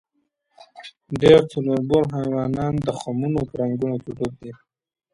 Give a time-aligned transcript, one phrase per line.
[1.21, 4.53] ډېر څلوربول حیوانان د خمونو په رنګونو کې ډوب دي.